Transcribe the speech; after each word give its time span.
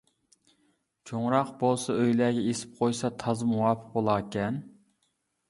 چوڭراق 1.09 1.51
بولسا 1.59 1.97
ئۆيلەرگە 2.05 2.47
ئېسىپ 2.47 2.73
قويسا 2.81 3.13
تازا 3.25 3.51
مۇۋاپىق 3.53 3.95
بولاركەن. 4.01 4.61